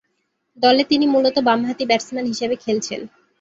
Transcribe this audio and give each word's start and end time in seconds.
দলে 0.57 0.83
তিনি 0.83 1.05
মূলতঃ 1.05 1.41
বামহাতি 1.47 1.83
ব্যাটসম্যান 1.85 2.25
হিসেবে 2.25 2.55
খেলছেন। 2.55 3.01